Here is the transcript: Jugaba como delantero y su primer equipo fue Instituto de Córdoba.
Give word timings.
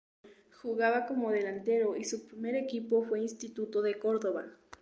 Jugaba 0.63 1.05
como 1.05 1.29
delantero 1.29 1.95
y 1.95 2.05
su 2.05 2.25
primer 2.27 2.55
equipo 2.55 3.03
fue 3.03 3.21
Instituto 3.21 3.83
de 3.83 3.99
Córdoba. 3.99 4.47